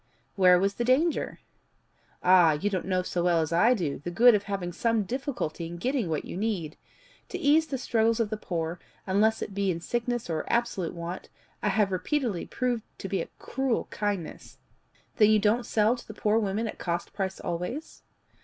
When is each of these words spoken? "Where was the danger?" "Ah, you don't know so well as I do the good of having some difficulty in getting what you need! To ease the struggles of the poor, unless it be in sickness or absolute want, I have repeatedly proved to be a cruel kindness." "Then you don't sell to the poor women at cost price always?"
"Where 0.35 0.59
was 0.59 0.73
the 0.73 0.83
danger?" 0.83 1.41
"Ah, 2.23 2.53
you 2.53 2.71
don't 2.71 2.87
know 2.87 3.03
so 3.03 3.23
well 3.23 3.39
as 3.39 3.53
I 3.53 3.75
do 3.75 3.99
the 3.99 4.09
good 4.09 4.33
of 4.33 4.41
having 4.45 4.73
some 4.73 5.03
difficulty 5.03 5.67
in 5.67 5.77
getting 5.77 6.09
what 6.09 6.25
you 6.25 6.35
need! 6.35 6.75
To 7.29 7.37
ease 7.37 7.67
the 7.67 7.77
struggles 7.77 8.19
of 8.19 8.31
the 8.31 8.35
poor, 8.35 8.79
unless 9.05 9.43
it 9.43 9.53
be 9.53 9.69
in 9.69 9.79
sickness 9.79 10.27
or 10.27 10.43
absolute 10.51 10.95
want, 10.95 11.29
I 11.61 11.69
have 11.69 11.91
repeatedly 11.91 12.47
proved 12.47 12.81
to 12.97 13.07
be 13.09 13.21
a 13.21 13.29
cruel 13.37 13.85
kindness." 13.91 14.57
"Then 15.17 15.29
you 15.29 15.37
don't 15.37 15.67
sell 15.67 15.95
to 15.95 16.07
the 16.07 16.15
poor 16.15 16.39
women 16.39 16.67
at 16.67 16.79
cost 16.79 17.13
price 17.13 17.39
always?" 17.39 18.01